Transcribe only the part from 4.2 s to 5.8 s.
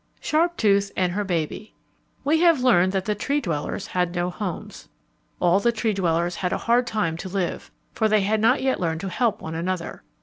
homes. All the